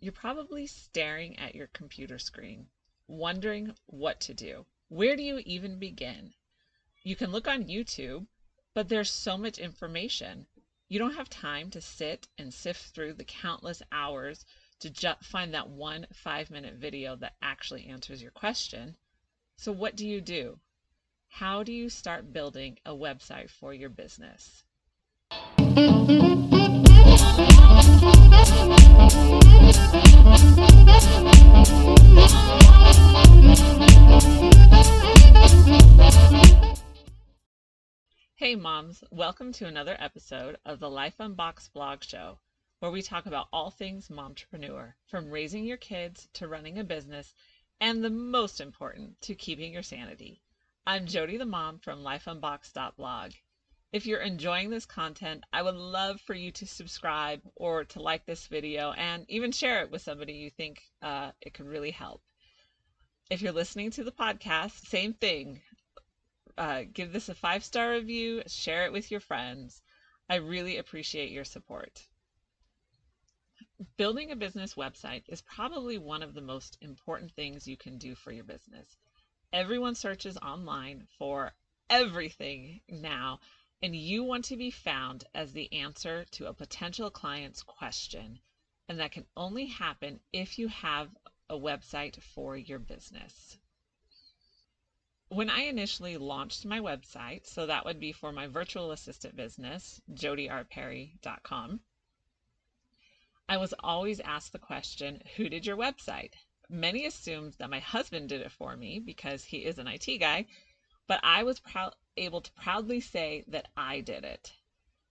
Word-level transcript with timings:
You're 0.00 0.12
probably 0.12 0.68
staring 0.68 1.36
at 1.40 1.56
your 1.56 1.66
computer 1.66 2.20
screen, 2.20 2.68
wondering 3.08 3.74
what 3.86 4.20
to 4.20 4.34
do. 4.34 4.64
Where 4.86 5.16
do 5.16 5.24
you 5.24 5.38
even 5.38 5.80
begin? 5.80 6.34
You 7.02 7.16
can 7.16 7.32
look 7.32 7.48
on 7.48 7.64
YouTube, 7.64 8.28
but 8.74 8.88
there's 8.88 9.10
so 9.10 9.36
much 9.36 9.58
information. 9.58 10.46
You 10.86 11.00
don't 11.00 11.16
have 11.16 11.28
time 11.28 11.70
to 11.70 11.80
sit 11.80 12.28
and 12.38 12.54
sift 12.54 12.94
through 12.94 13.14
the 13.14 13.24
countless 13.24 13.82
hours 13.90 14.44
to 14.78 14.88
ju- 14.88 15.14
find 15.20 15.52
that 15.52 15.68
one 15.68 16.06
five 16.12 16.48
minute 16.48 16.74
video 16.74 17.16
that 17.16 17.34
actually 17.42 17.86
answers 17.86 18.22
your 18.22 18.30
question. 18.30 18.96
So, 19.56 19.72
what 19.72 19.96
do 19.96 20.06
you 20.06 20.20
do? 20.20 20.60
How 21.26 21.64
do 21.64 21.72
you 21.72 21.88
start 21.88 22.32
building 22.32 22.78
a 22.86 22.92
website 22.92 23.50
for 23.50 23.74
your 23.74 23.90
business? 23.90 24.62
Hey 38.34 38.54
moms, 38.54 39.04
welcome 39.10 39.52
to 39.52 39.66
another 39.66 39.96
episode 40.00 40.56
of 40.64 40.80
the 40.80 40.88
Life 40.88 41.16
Unboxed 41.18 41.72
blog 41.72 42.02
show, 42.02 42.38
where 42.78 42.90
we 42.90 43.02
talk 43.02 43.26
about 43.26 43.48
all 43.52 43.70
things 43.70 44.08
mompreneur, 44.08 44.94
from 45.06 45.30
raising 45.30 45.64
your 45.64 45.76
kids 45.76 46.28
to 46.32 46.48
running 46.48 46.78
a 46.78 46.84
business, 46.84 47.34
and 47.80 48.02
the 48.02 48.10
most 48.10 48.60
important, 48.60 49.20
to 49.20 49.34
keeping 49.34 49.72
your 49.72 49.82
sanity. 49.82 50.40
I'm 50.86 51.06
Jody 51.06 51.36
the 51.36 51.44
mom 51.44 51.78
from 51.78 52.02
lifeunboxed.blog. 52.02 53.32
If 53.90 54.04
you're 54.04 54.20
enjoying 54.20 54.68
this 54.68 54.84
content, 54.84 55.44
I 55.50 55.62
would 55.62 55.74
love 55.74 56.20
for 56.20 56.34
you 56.34 56.52
to 56.52 56.66
subscribe 56.66 57.40
or 57.56 57.84
to 57.84 58.02
like 58.02 58.26
this 58.26 58.46
video 58.46 58.92
and 58.92 59.24
even 59.28 59.50
share 59.50 59.82
it 59.82 59.90
with 59.90 60.02
somebody 60.02 60.34
you 60.34 60.50
think 60.50 60.82
uh, 61.00 61.32
it 61.40 61.54
could 61.54 61.66
really 61.66 61.90
help. 61.90 62.22
If 63.30 63.40
you're 63.40 63.52
listening 63.52 63.90
to 63.92 64.04
the 64.04 64.12
podcast, 64.12 64.86
same 64.86 65.14
thing. 65.14 65.62
Uh, 66.58 66.82
give 66.92 67.12
this 67.12 67.30
a 67.30 67.34
five 67.34 67.64
star 67.64 67.92
review, 67.92 68.42
share 68.46 68.84
it 68.84 68.92
with 68.92 69.10
your 69.10 69.20
friends. 69.20 69.80
I 70.28 70.36
really 70.36 70.76
appreciate 70.76 71.30
your 71.30 71.44
support. 71.44 72.06
Building 73.96 74.30
a 74.30 74.36
business 74.36 74.74
website 74.74 75.22
is 75.28 75.40
probably 75.40 75.96
one 75.96 76.22
of 76.22 76.34
the 76.34 76.42
most 76.42 76.76
important 76.82 77.32
things 77.32 77.66
you 77.66 77.78
can 77.78 77.96
do 77.96 78.14
for 78.14 78.32
your 78.32 78.44
business. 78.44 78.98
Everyone 79.50 79.94
searches 79.94 80.36
online 80.38 81.06
for 81.18 81.52
everything 81.88 82.80
now, 82.88 83.40
and 83.80 83.94
you 83.94 84.24
want 84.24 84.44
to 84.46 84.56
be 84.56 84.70
found 84.70 85.24
as 85.34 85.52
the 85.52 85.72
answer 85.72 86.24
to 86.32 86.46
a 86.46 86.54
potential 86.54 87.10
client's 87.10 87.62
question. 87.62 88.40
And 88.88 88.98
that 89.00 89.12
can 89.12 89.26
only 89.36 89.66
happen 89.66 90.20
if 90.32 90.58
you 90.58 90.68
have 90.68 91.08
a 91.48 91.56
website 91.56 92.20
for 92.22 92.56
your 92.56 92.78
business. 92.78 93.58
When 95.28 95.50
I 95.50 95.62
initially 95.62 96.16
launched 96.16 96.64
my 96.64 96.80
website, 96.80 97.46
so 97.46 97.66
that 97.66 97.84
would 97.84 98.00
be 98.00 98.12
for 98.12 98.32
my 98.32 98.46
virtual 98.46 98.92
assistant 98.92 99.36
business, 99.36 100.00
jodyrperry.com, 100.12 101.80
I 103.48 103.56
was 103.58 103.74
always 103.78 104.20
asked 104.20 104.52
the 104.52 104.58
question, 104.58 105.22
Who 105.36 105.48
did 105.48 105.66
your 105.66 105.76
website? 105.76 106.32
Many 106.68 107.06
assumed 107.06 107.54
that 107.58 107.70
my 107.70 107.80
husband 107.80 108.28
did 108.28 108.40
it 108.40 108.52
for 108.52 108.76
me 108.76 109.00
because 109.00 109.44
he 109.44 109.64
is 109.64 109.78
an 109.78 109.86
IT 109.86 110.18
guy, 110.18 110.46
but 111.06 111.20
I 111.22 111.42
was 111.44 111.60
proud 111.60 111.94
able 112.18 112.40
to 112.40 112.52
proudly 112.52 113.00
say 113.00 113.44
that 113.48 113.68
I 113.76 114.00
did 114.00 114.24
it. 114.24 114.52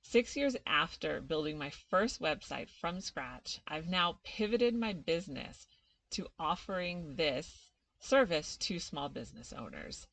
Six 0.02 0.38
years 0.38 0.56
after 0.66 1.20
building 1.20 1.58
my 1.58 1.70
first 1.70 2.22
website 2.22 2.70
from 2.70 3.02
scratch, 3.02 3.60
I've 3.68 3.90
now 3.90 4.20
pivoted 4.24 4.76
my 4.76 4.94
business 4.94 5.68
to 6.12 6.30
offering 6.40 7.16
this 7.16 7.72
service 8.00 8.56
to 8.58 8.80
small 8.80 9.10
business 9.10 9.52
owners. 9.52 10.08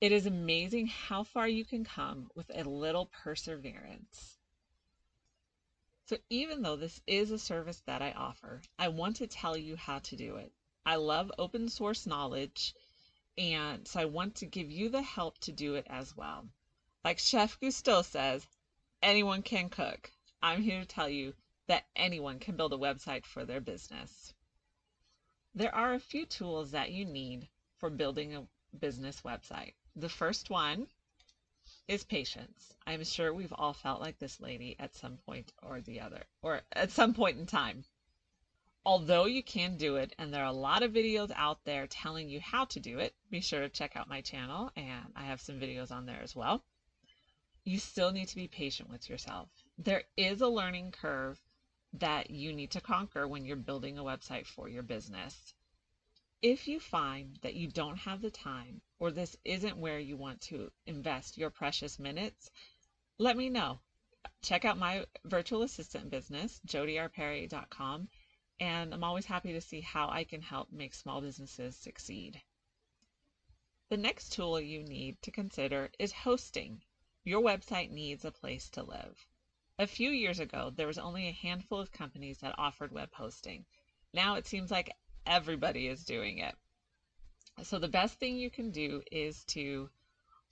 It 0.00 0.12
is 0.12 0.26
amazing 0.26 0.86
how 0.86 1.24
far 1.24 1.48
you 1.48 1.64
can 1.64 1.84
come 1.84 2.30
with 2.34 2.50
a 2.54 2.62
little 2.62 3.06
perseverance. 3.06 4.38
So, 6.06 6.18
even 6.28 6.62
though 6.62 6.76
this 6.76 7.00
is 7.06 7.30
a 7.30 7.38
service 7.38 7.80
that 7.86 8.02
I 8.02 8.12
offer, 8.12 8.62
I 8.78 8.88
want 8.88 9.16
to 9.16 9.26
tell 9.26 9.56
you 9.56 9.76
how 9.76 9.98
to 10.00 10.16
do 10.16 10.36
it. 10.36 10.52
I 10.86 10.96
love 10.96 11.32
open 11.38 11.68
source 11.68 12.06
knowledge 12.06 12.74
and 13.36 13.86
so 13.88 14.00
I 14.00 14.04
want 14.04 14.36
to 14.36 14.46
give 14.46 14.70
you 14.70 14.88
the 14.88 15.02
help 15.02 15.38
to 15.40 15.52
do 15.52 15.74
it 15.74 15.86
as 15.88 16.16
well. 16.16 16.48
Like 17.04 17.18
Chef 17.18 17.58
Gusteau 17.60 18.04
says, 18.04 18.46
anyone 19.02 19.42
can 19.42 19.68
cook. 19.68 20.10
I'm 20.40 20.62
here 20.62 20.80
to 20.80 20.86
tell 20.86 21.08
you 21.08 21.34
that 21.66 21.86
anyone 21.96 22.38
can 22.38 22.56
build 22.56 22.72
a 22.72 22.78
website 22.78 23.24
for 23.26 23.44
their 23.44 23.60
business. 23.60 24.32
There 25.54 25.74
are 25.74 25.94
a 25.94 26.00
few 26.00 26.26
tools 26.26 26.70
that 26.72 26.92
you 26.92 27.04
need 27.04 27.48
for 27.78 27.90
building 27.90 28.34
a 28.34 28.46
business 28.78 29.22
website. 29.22 29.74
The 29.96 30.08
first 30.08 30.50
one 30.50 30.86
is 31.88 32.04
patience. 32.04 32.74
I'm 32.86 33.04
sure 33.04 33.32
we've 33.32 33.52
all 33.52 33.72
felt 33.72 34.00
like 34.00 34.18
this 34.18 34.40
lady 34.40 34.76
at 34.78 34.94
some 34.94 35.16
point 35.18 35.52
or 35.62 35.80
the 35.80 36.00
other, 36.00 36.24
or 36.42 36.62
at 36.72 36.90
some 36.90 37.14
point 37.14 37.38
in 37.38 37.46
time 37.46 37.84
although 38.84 39.24
you 39.24 39.42
can 39.42 39.76
do 39.76 39.96
it 39.96 40.14
and 40.18 40.32
there 40.32 40.42
are 40.42 40.52
a 40.52 40.52
lot 40.52 40.82
of 40.82 40.92
videos 40.92 41.30
out 41.34 41.64
there 41.64 41.86
telling 41.86 42.28
you 42.28 42.40
how 42.40 42.64
to 42.64 42.78
do 42.80 42.98
it 42.98 43.14
be 43.30 43.40
sure 43.40 43.60
to 43.60 43.68
check 43.68 43.96
out 43.96 44.08
my 44.08 44.20
channel 44.20 44.70
and 44.76 45.12
i 45.16 45.24
have 45.24 45.40
some 45.40 45.58
videos 45.58 45.90
on 45.90 46.06
there 46.06 46.20
as 46.22 46.36
well. 46.36 46.64
You 47.64 47.78
still 47.78 48.12
need 48.12 48.28
to 48.28 48.36
be 48.36 48.46
patient 48.46 48.90
with 48.90 49.08
yourself. 49.08 49.48
There 49.78 50.04
is 50.18 50.42
a 50.42 50.48
learning 50.48 50.92
curve 50.92 51.40
that 51.94 52.30
you 52.30 52.52
need 52.52 52.72
to 52.72 52.80
conquer 52.80 53.26
when 53.26 53.44
you're 53.44 53.56
building 53.56 53.98
a 53.98 54.04
website 54.04 54.46
for 54.46 54.68
your 54.68 54.82
business. 54.82 55.54
If 56.42 56.68
you 56.68 56.78
find 56.78 57.38
that 57.40 57.54
you 57.54 57.68
don't 57.68 57.96
have 57.96 58.20
the 58.20 58.30
time 58.30 58.82
or 58.98 59.10
this 59.10 59.34
isn't 59.44 59.78
where 59.78 59.98
you 59.98 60.16
want 60.16 60.42
to 60.42 60.70
invest 60.86 61.38
your 61.38 61.50
precious 61.50 61.98
minutes 61.98 62.50
let 63.18 63.36
me 63.36 63.48
know. 63.48 63.78
Check 64.42 64.64
out 64.64 64.76
my 64.76 65.06
virtual 65.24 65.62
assistant 65.62 66.10
business 66.10 66.60
jodyrperry.com 66.66 68.08
and 68.60 68.94
I'm 68.94 69.04
always 69.04 69.26
happy 69.26 69.52
to 69.52 69.60
see 69.60 69.80
how 69.80 70.08
I 70.08 70.24
can 70.24 70.42
help 70.42 70.70
make 70.70 70.94
small 70.94 71.20
businesses 71.20 71.76
succeed. 71.76 72.40
The 73.90 73.96
next 73.96 74.32
tool 74.32 74.60
you 74.60 74.82
need 74.82 75.20
to 75.22 75.30
consider 75.30 75.90
is 75.98 76.12
hosting. 76.12 76.82
Your 77.24 77.42
website 77.42 77.90
needs 77.90 78.24
a 78.24 78.30
place 78.30 78.68
to 78.70 78.82
live. 78.82 79.26
A 79.78 79.86
few 79.86 80.10
years 80.10 80.38
ago, 80.38 80.70
there 80.70 80.86
was 80.86 80.98
only 80.98 81.28
a 81.28 81.32
handful 81.32 81.80
of 81.80 81.92
companies 81.92 82.38
that 82.38 82.54
offered 82.58 82.92
web 82.92 83.12
hosting. 83.12 83.64
Now 84.12 84.36
it 84.36 84.46
seems 84.46 84.70
like 84.70 84.94
everybody 85.26 85.88
is 85.88 86.04
doing 86.04 86.38
it. 86.38 86.54
So 87.62 87.78
the 87.78 87.88
best 87.88 88.18
thing 88.18 88.36
you 88.36 88.50
can 88.50 88.70
do 88.70 89.02
is 89.10 89.44
to 89.46 89.90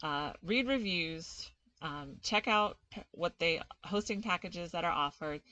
uh, 0.03 0.33
read 0.43 0.67
reviews, 0.67 1.51
um, 1.81 2.17
check 2.23 2.49
out 2.49 2.79
what 3.13 3.39
they 3.39 3.61
hosting 3.85 4.23
packages 4.23 4.73
that 4.73 4.85
are 4.85 4.93
offered, 4.93 5.43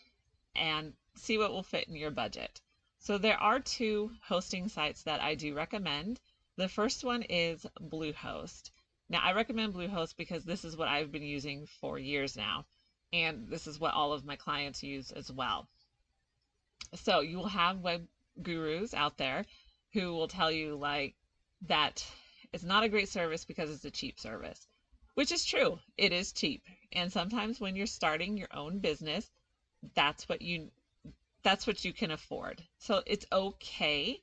and 0.54 0.92
see 1.16 1.38
what 1.38 1.50
will 1.50 1.62
fit 1.62 1.88
in 1.88 1.96
your 1.96 2.10
budget. 2.10 2.60
So 2.98 3.18
there 3.18 3.40
are 3.40 3.60
two 3.60 4.12
hosting 4.22 4.68
sites 4.68 5.02
that 5.04 5.20
I 5.20 5.34
do 5.34 5.54
recommend. 5.54 6.20
The 6.56 6.68
first 6.68 7.04
one 7.04 7.22
is 7.22 7.66
Bluehost. 7.80 8.70
Now 9.08 9.20
I 9.22 9.32
recommend 9.32 9.74
Bluehost 9.74 10.16
because 10.16 10.44
this 10.44 10.64
is 10.64 10.76
what 10.76 10.88
I've 10.88 11.10
been 11.10 11.22
using 11.22 11.66
for 11.80 11.98
years 11.98 12.36
now, 12.36 12.66
and 13.12 13.48
this 13.48 13.66
is 13.66 13.80
what 13.80 13.94
all 13.94 14.12
of 14.12 14.24
my 14.24 14.36
clients 14.36 14.82
use 14.82 15.10
as 15.12 15.32
well. 15.32 15.68
So 16.94 17.20
you 17.20 17.38
will 17.38 17.48
have 17.48 17.80
web 17.80 18.06
gurus 18.42 18.94
out 18.94 19.16
there 19.16 19.44
who 19.92 20.12
will 20.12 20.28
tell 20.28 20.52
you 20.52 20.76
like 20.76 21.14
that 21.62 22.04
it's 22.52 22.64
not 22.64 22.84
a 22.84 22.88
great 22.88 23.08
service 23.08 23.44
because 23.44 23.70
it's 23.70 23.84
a 23.84 23.90
cheap 23.90 24.18
service, 24.18 24.66
which 25.14 25.32
is 25.32 25.44
true. 25.44 25.78
It 25.96 26.12
is 26.12 26.32
cheap. 26.32 26.62
And 26.92 27.12
sometimes 27.12 27.60
when 27.60 27.76
you're 27.76 27.86
starting 27.86 28.36
your 28.36 28.52
own 28.52 28.78
business, 28.78 29.30
that's 29.94 30.28
what 30.28 30.42
you 30.42 30.70
that's 31.42 31.66
what 31.66 31.84
you 31.84 31.92
can 31.92 32.10
afford. 32.10 32.62
So 32.78 33.02
it's 33.06 33.26
okay 33.32 34.20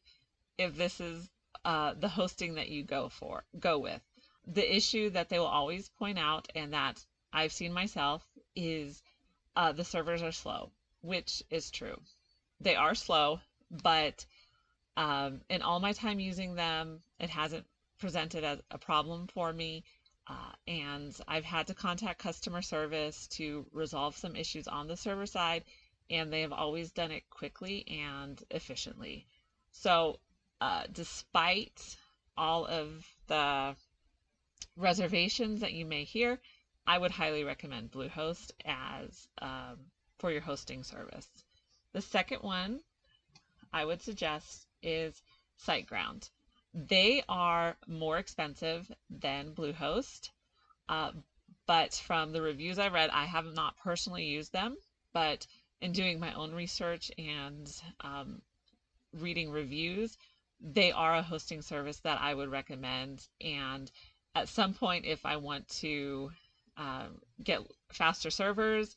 if 0.57 0.75
this 0.75 0.99
is 0.99 1.29
uh, 1.65 1.93
the 1.99 2.07
hosting 2.07 2.55
that 2.55 2.69
you 2.69 2.83
go 2.83 3.09
for, 3.09 3.43
go 3.59 3.79
with. 3.79 4.01
The 4.45 4.75
issue 4.75 5.09
that 5.11 5.29
they 5.29 5.39
will 5.39 5.45
always 5.45 5.89
point 5.99 6.17
out, 6.17 6.47
and 6.55 6.73
that 6.73 7.03
I've 7.33 7.51
seen 7.51 7.73
myself, 7.73 8.25
is 8.55 9.01
uh, 9.55 9.71
the 9.73 9.83
servers 9.83 10.21
are 10.21 10.31
slow, 10.31 10.71
which 11.01 11.43
is 11.49 11.71
true. 11.71 11.99
They 12.61 12.75
are 12.75 12.95
slow, 12.95 13.41
but 13.69 14.25
um, 14.95 15.41
in 15.49 15.61
all 15.61 15.79
my 15.79 15.93
time 15.93 16.19
using 16.19 16.55
them, 16.55 17.01
it 17.19 17.29
hasn't 17.29 17.65
presented 17.99 18.43
as 18.43 18.59
a 18.71 18.77
problem 18.77 19.27
for 19.27 19.51
me. 19.51 19.83
Uh, 20.27 20.51
and 20.67 21.15
I've 21.27 21.45
had 21.45 21.67
to 21.67 21.73
contact 21.73 22.19
customer 22.19 22.61
service 22.61 23.27
to 23.29 23.65
resolve 23.71 24.15
some 24.15 24.35
issues 24.35 24.67
on 24.67 24.87
the 24.87 24.97
server 24.97 25.25
side 25.25 25.63
and 26.09 26.31
they 26.31 26.41
have 26.41 26.53
always 26.53 26.91
done 26.91 27.11
it 27.11 27.29
quickly 27.29 27.87
and 27.87 28.41
efficiently. 28.51 29.27
So, 29.71 30.19
uh, 30.61 30.83
despite 30.91 31.97
all 32.35 32.65
of 32.65 33.05
the 33.27 33.75
reservations 34.75 35.61
that 35.61 35.73
you 35.73 35.85
may 35.85 36.03
hear, 36.03 36.39
I 36.85 36.97
would 36.97 37.11
highly 37.11 37.43
recommend 37.43 37.91
Bluehost 37.91 38.51
as 38.63 39.27
um, 39.41 39.77
for 40.19 40.31
your 40.31 40.41
hosting 40.41 40.83
service. 40.83 41.27
The 41.93 42.01
second 42.01 42.41
one 42.41 42.79
I 43.73 43.83
would 43.83 44.01
suggest 44.01 44.67
is 44.81 45.21
SiteGround. 45.65 46.29
They 46.73 47.23
are 47.27 47.75
more 47.87 48.17
expensive 48.17 48.89
than 49.09 49.53
Bluehost, 49.53 50.29
uh, 50.87 51.11
but 51.65 51.93
from 51.93 52.31
the 52.31 52.41
reviews 52.41 52.79
I 52.79 52.87
read, 52.87 53.09
I 53.09 53.25
have 53.25 53.53
not 53.53 53.77
personally 53.77 54.25
used 54.25 54.53
them, 54.53 54.77
but 55.11 55.45
in 55.81 55.91
doing 55.91 56.19
my 56.19 56.33
own 56.33 56.53
research 56.53 57.11
and 57.17 57.71
um, 58.01 58.41
reading 59.13 59.51
reviews, 59.51 60.17
they 60.59 60.91
are 60.91 61.15
a 61.15 61.21
hosting 61.21 61.61
service 61.61 61.99
that 61.99 62.19
I 62.19 62.33
would 62.33 62.49
recommend. 62.49 63.25
And 63.41 63.91
at 64.33 64.49
some 64.49 64.73
point, 64.73 65.05
if 65.05 65.25
I 65.25 65.37
want 65.37 65.67
to 65.81 66.31
um, 66.77 67.21
get 67.43 67.59
faster 67.91 68.29
servers, 68.29 68.95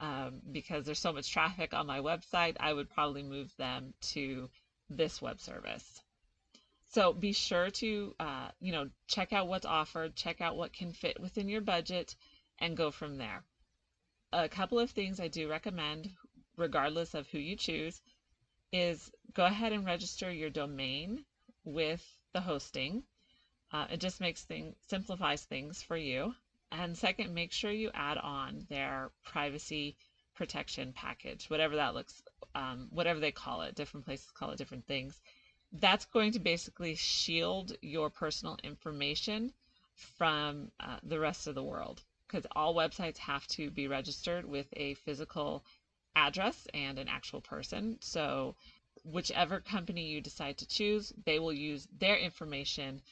um, 0.00 0.40
because 0.50 0.84
there's 0.84 0.98
so 0.98 1.12
much 1.12 1.30
traffic 1.30 1.74
on 1.74 1.86
my 1.86 2.00
website, 2.00 2.56
I 2.58 2.72
would 2.72 2.90
probably 2.90 3.22
move 3.22 3.54
them 3.56 3.94
to 4.12 4.50
this 4.90 5.22
web 5.22 5.40
service. 5.40 6.02
So 6.90 7.12
be 7.12 7.32
sure 7.32 7.70
to, 7.70 8.14
uh, 8.20 8.48
you 8.60 8.72
know, 8.72 8.90
check 9.06 9.32
out 9.32 9.48
what's 9.48 9.64
offered, 9.64 10.14
check 10.14 10.40
out 10.40 10.56
what 10.56 10.72
can 10.72 10.92
fit 10.92 11.20
within 11.20 11.48
your 11.48 11.62
budget, 11.62 12.14
and 12.58 12.76
go 12.76 12.90
from 12.90 13.16
there. 13.16 13.44
A 14.34 14.48
couple 14.48 14.78
of 14.78 14.90
things 14.90 15.20
I 15.20 15.28
do 15.28 15.46
recommend, 15.46 16.10
regardless 16.56 17.12
of 17.12 17.28
who 17.28 17.38
you 17.38 17.54
choose, 17.54 18.00
is 18.72 19.12
go 19.34 19.44
ahead 19.44 19.72
and 19.72 19.84
register 19.84 20.32
your 20.32 20.48
domain 20.48 21.26
with 21.64 22.02
the 22.32 22.40
hosting. 22.40 23.04
Uh, 23.72 23.86
it 23.90 24.00
just 24.00 24.22
makes 24.22 24.42
things 24.44 24.74
simplifies 24.88 25.44
things 25.44 25.82
for 25.82 25.98
you. 25.98 26.34
And 26.70 26.96
second, 26.96 27.34
make 27.34 27.52
sure 27.52 27.70
you 27.70 27.90
add 27.92 28.16
on 28.16 28.64
their 28.70 29.10
privacy 29.22 29.96
protection 30.34 30.94
package, 30.94 31.50
whatever 31.50 31.76
that 31.76 31.92
looks, 31.92 32.22
um, 32.54 32.88
whatever 32.90 33.20
they 33.20 33.32
call 33.32 33.60
it. 33.60 33.74
Different 33.74 34.06
places 34.06 34.30
call 34.30 34.50
it 34.52 34.56
different 34.56 34.86
things. 34.86 35.20
That's 35.72 36.06
going 36.06 36.32
to 36.32 36.38
basically 36.38 36.94
shield 36.94 37.76
your 37.82 38.08
personal 38.08 38.56
information 38.64 39.52
from 39.94 40.72
uh, 40.80 41.00
the 41.02 41.20
rest 41.20 41.46
of 41.46 41.54
the 41.54 41.62
world 41.62 42.02
because 42.32 42.46
all 42.56 42.74
websites 42.74 43.18
have 43.18 43.46
to 43.46 43.70
be 43.70 43.88
registered 43.88 44.46
with 44.46 44.66
a 44.72 44.94
physical 44.94 45.62
address 46.16 46.66
and 46.72 46.98
an 46.98 47.08
actual 47.08 47.42
person. 47.42 47.98
So 48.00 48.54
whichever 49.04 49.60
company 49.60 50.06
you 50.06 50.20
decide 50.22 50.56
to 50.58 50.66
choose, 50.66 51.12
they 51.26 51.38
will 51.38 51.52
use 51.52 51.86
their 51.98 52.16
information 52.16 53.02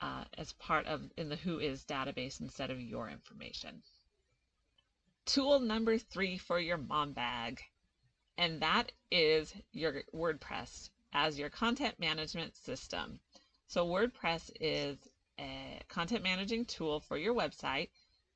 uh, 0.00 0.24
as 0.36 0.52
part 0.52 0.86
of 0.86 1.02
in 1.16 1.28
the 1.28 1.36
Whois 1.36 1.84
database 1.86 2.40
instead 2.40 2.70
of 2.70 2.80
your 2.80 3.10
information. 3.10 3.82
Tool 5.26 5.58
number 5.58 5.98
three 5.98 6.38
for 6.38 6.60
your 6.60 6.78
mom 6.78 7.12
bag, 7.12 7.60
and 8.38 8.62
that 8.62 8.92
is 9.10 9.52
your 9.72 10.02
WordPress 10.14 10.90
as 11.12 11.38
your 11.38 11.50
content 11.50 11.98
management 11.98 12.56
system. 12.56 13.18
So 13.66 13.86
WordPress 13.86 14.52
is 14.60 14.96
a 15.38 15.80
content 15.88 16.22
managing 16.22 16.64
tool 16.64 17.00
for 17.00 17.18
your 17.18 17.34
website, 17.34 17.88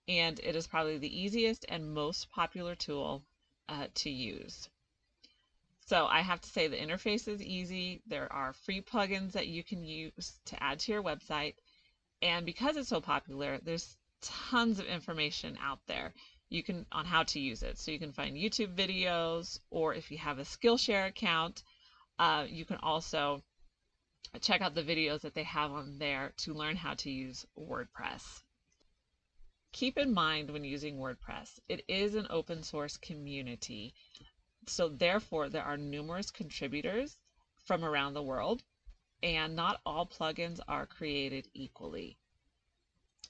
and 0.08 0.40
it 0.40 0.56
is 0.56 0.66
probably 0.66 0.98
the 0.98 1.20
easiest 1.20 1.64
and 1.68 1.94
most 1.94 2.30
popular 2.30 2.74
tool 2.74 3.22
uh, 3.68 3.86
to 3.94 4.10
use. 4.10 4.68
So 5.86 6.06
I 6.06 6.20
have 6.20 6.40
to 6.40 6.48
say 6.48 6.68
the 6.68 6.76
interface 6.76 7.28
is 7.28 7.42
easy. 7.42 8.02
There 8.06 8.32
are 8.32 8.52
free 8.52 8.80
plugins 8.80 9.32
that 9.32 9.48
you 9.48 9.62
can 9.62 9.84
use 9.84 10.32
to 10.46 10.62
add 10.62 10.78
to 10.80 10.92
your 10.92 11.02
website. 11.02 11.54
And 12.20 12.46
because 12.46 12.76
it's 12.76 12.88
so 12.88 13.00
popular, 13.00 13.58
there's 13.62 13.96
tons 14.20 14.78
of 14.78 14.86
information 14.86 15.58
out 15.60 15.80
there 15.86 16.12
you 16.52 16.62
can 16.62 16.84
on 16.92 17.06
how 17.06 17.22
to 17.24 17.40
use 17.40 17.62
it. 17.62 17.78
So 17.78 17.90
you 17.90 17.98
can 17.98 18.12
find 18.12 18.36
YouTube 18.36 18.74
videos, 18.76 19.58
or 19.70 19.94
if 19.94 20.10
you 20.10 20.18
have 20.18 20.38
a 20.38 20.42
Skillshare 20.42 21.08
account, 21.08 21.62
uh, 22.18 22.44
you 22.48 22.64
can 22.64 22.76
also 22.82 23.42
check 24.40 24.60
out 24.60 24.74
the 24.74 24.82
videos 24.82 25.22
that 25.22 25.34
they 25.34 25.42
have 25.44 25.72
on 25.72 25.98
there 25.98 26.32
to 26.38 26.54
learn 26.54 26.76
how 26.76 26.94
to 26.94 27.10
use 27.10 27.46
WordPress. 27.58 28.42
Keep 29.72 29.96
in 29.96 30.12
mind 30.12 30.50
when 30.50 30.64
using 30.64 30.98
WordPress, 30.98 31.58
it 31.66 31.82
is 31.88 32.14
an 32.14 32.26
open 32.28 32.62
source 32.62 32.98
community. 32.98 33.94
So 34.66 34.90
therefore, 34.90 35.48
there 35.48 35.64
are 35.64 35.78
numerous 35.78 36.30
contributors 36.30 37.16
from 37.64 37.82
around 37.82 38.12
the 38.12 38.22
world, 38.22 38.62
and 39.22 39.56
not 39.56 39.80
all 39.86 40.06
plugins 40.06 40.60
are 40.68 40.86
created 40.86 41.48
equally. 41.54 42.18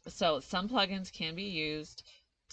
So 0.09 0.41
some 0.41 0.69
plugins 0.69 1.13
can 1.13 1.37
be 1.37 1.45
used 1.45 2.03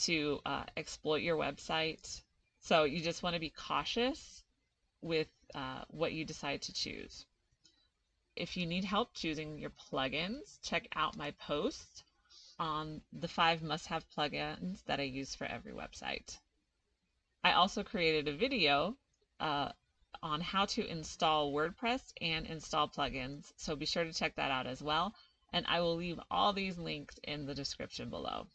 to 0.04 0.40
uh, 0.46 0.66
exploit 0.78 1.24
your 1.24 1.38
website. 1.38 2.22
So 2.60 2.84
you 2.84 3.02
just 3.02 3.24
want 3.24 3.34
to 3.34 3.40
be 3.40 3.50
cautious 3.50 4.44
with 5.02 5.30
uh, 5.56 5.84
what 5.88 6.14
you 6.14 6.26
decide 6.26 6.62
to 6.64 6.74
choose. 6.74 7.26
If 8.36 8.56
you 8.56 8.68
need 8.68 8.86
help 8.86 9.16
choosing 9.16 9.58
your 9.58 9.72
plugins, 9.72 10.62
check 10.62 10.88
out 10.96 11.18
my 11.18 11.32
post 11.32 12.04
on 12.60 13.02
the 13.14 13.28
five 13.28 13.64
must-have 13.64 14.06
plugins 14.10 14.84
that 14.86 15.00
I 15.00 15.04
use 15.04 15.34
for 15.34 15.46
every 15.46 15.72
website. 15.72 16.38
I 17.44 17.54
also 17.54 17.84
created 17.84 18.28
a 18.28 18.36
video 18.36 18.98
uh, 19.40 19.72
on 20.22 20.42
how 20.42 20.66
to 20.66 20.86
install 20.86 21.54
WordPress 21.54 22.02
and 22.20 22.46
install 22.46 22.90
plugins, 22.90 23.54
so 23.56 23.76
be 23.76 23.86
sure 23.86 24.04
to 24.04 24.14
check 24.14 24.36
that 24.36 24.52
out 24.52 24.68
as 24.68 24.82
well. 24.82 25.16
And 25.54 25.66
I 25.68 25.80
will 25.80 25.96
leave 25.96 26.20
all 26.30 26.54
these 26.54 26.78
links 26.78 27.18
in 27.24 27.46
the 27.46 27.56
description 27.56 28.10
below. 28.10 28.48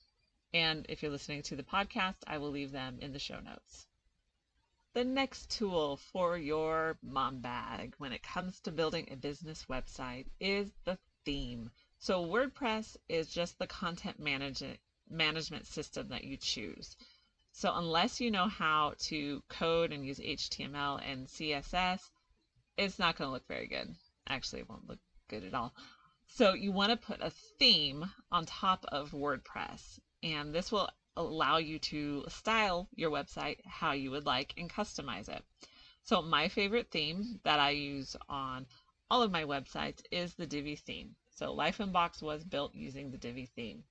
And 0.53 0.87
if 0.89 1.03
you're 1.03 1.11
listening 1.11 1.43
to 1.45 1.57
the 1.57 1.63
podcast, 1.63 2.17
I 2.27 2.39
will 2.39 2.51
leave 2.51 2.71
them 2.71 2.99
in 3.01 3.13
the 3.13 3.19
show 3.19 3.41
notes. 3.41 3.87
The 4.93 5.03
next 5.03 5.51
tool 5.51 5.97
for 5.97 6.39
your 6.39 6.99
mom 7.03 7.41
bag 7.41 7.95
when 7.99 8.13
it 8.13 8.23
comes 8.23 8.61
to 8.61 8.71
building 8.71 9.09
a 9.11 9.17
business 9.17 9.65
website 9.69 10.27
is 10.39 10.71
the 10.85 10.99
theme. 11.25 11.71
So 12.05 12.23
WordPress 12.23 12.99
is 13.09 13.29
just 13.29 13.59
the 13.59 13.67
content 13.67 14.21
management 14.21 14.79
management 15.09 15.67
system 15.67 16.11
that 16.11 16.25
you 16.25 16.37
choose. 16.37 16.99
So 17.53 17.73
unless 17.75 18.21
you 18.21 18.31
know 18.31 18.47
how 18.47 18.93
to 19.05 19.43
code 19.49 19.91
and 19.91 20.05
use 20.05 20.19
HTML 20.19 21.01
and 21.03 21.27
CSS, 21.27 22.11
it's 22.77 22.99
not 22.99 23.17
going 23.17 23.29
to 23.29 23.33
look 23.33 23.49
very 23.49 23.67
good. 23.69 23.97
Actually, 24.29 24.61
it 24.61 24.69
won't 24.69 24.87
look 24.87 24.99
good 25.29 25.45
at 25.45 25.55
all. 25.55 25.75
So 26.27 26.53
you 26.53 26.73
want 26.73 26.91
to 26.91 26.99
put 26.99 27.23
a 27.23 27.33
theme 27.59 28.05
on 28.31 28.45
top 28.45 28.85
of 28.89 29.13
WordPress, 29.13 29.99
and 30.23 30.55
this 30.55 30.71
will 30.71 30.91
allow 31.17 31.57
you 31.57 31.79
to 31.79 32.27
style 32.29 32.87
your 32.95 33.11
website 33.11 33.65
how 33.65 33.93
you 33.93 34.11
would 34.11 34.27
like 34.27 34.53
and 34.59 34.69
customize 34.69 35.31
it. 35.31 35.43
So 36.03 36.21
my 36.21 36.49
favorite 36.49 36.91
theme 36.91 37.41
that 37.45 37.61
I 37.61 37.71
use 37.71 38.15
on 38.29 38.67
all 39.11 39.23
of 39.23 39.33
my 39.33 39.45
websites 39.45 40.03
is 40.11 40.35
the 40.35 40.47
Divi 40.47 40.77
theme. 40.77 41.17
So 41.35 41.53
Life 41.53 41.81
Unboxed 41.81 42.23
was 42.23 42.45
built 42.45 42.75
using 42.75 43.11
the 43.11 43.19
Divi 43.19 43.47
theme 43.47 43.85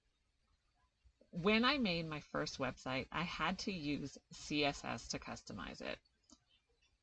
when 1.34 1.66
I 1.66 1.80
made 1.80 2.08
my 2.08 2.20
first 2.20 2.60
website, 2.60 3.08
I 3.12 3.24
had 3.24 3.58
to 3.60 3.72
use 3.72 4.18
CSS 4.34 5.10
to 5.10 5.20
customize 5.20 5.82
it. 5.82 5.98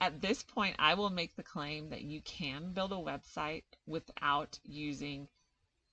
At 0.01 0.21
this 0.21 0.43
point, 0.43 0.77
I 0.79 0.95
will 0.95 1.11
make 1.11 1.35
the 1.35 1.43
claim 1.43 1.91
that 1.91 2.03
you 2.03 2.21
can 2.23 2.73
build 2.73 2.93
a 2.93 2.97
website 2.97 3.65
without 3.87 4.59
using 4.63 5.29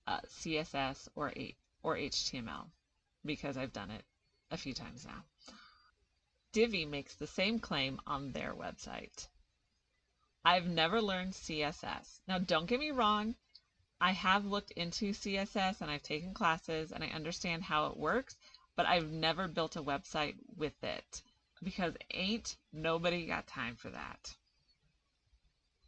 uh, 0.06 0.20
CSS 0.28 1.10
or, 1.16 1.34
or 1.82 1.98
HTML 1.98 2.68
because 3.26 3.58
I've 3.58 3.74
done 3.74 3.90
it 3.90 4.06
a 4.52 4.58
few 4.58 4.74
times 4.74 5.06
now. 5.06 5.24
Divi 6.54 6.86
makes 6.86 7.16
the 7.16 7.28
same 7.28 7.60
claim 7.60 8.00
on 8.06 8.32
their 8.32 8.54
website. 8.54 9.28
I've 10.46 10.68
never 10.68 11.02
learned 11.02 11.34
CSS. 11.34 12.20
Now, 12.28 12.38
don't 12.38 12.68
get 12.68 12.80
me 12.80 12.92
wrong, 12.92 13.36
I 14.00 14.12
have 14.12 14.46
looked 14.46 14.72
into 14.72 15.12
CSS 15.12 15.82
and 15.82 15.90
I've 15.90 16.04
taken 16.04 16.34
classes 16.34 16.92
and 16.92 17.04
I 17.04 17.08
understand 17.08 17.64
how 17.64 17.88
it 17.88 17.98
works, 17.98 18.38
but 18.76 18.86
I've 18.86 19.12
never 19.12 19.48
built 19.48 19.76
a 19.76 19.84
website 19.84 20.36
with 20.56 20.84
it 20.84 21.24
because 21.64 21.96
ain't 22.12 22.58
nobody 22.72 23.26
got 23.26 23.48
time 23.48 23.76
for 23.76 23.90
that. 23.90 24.36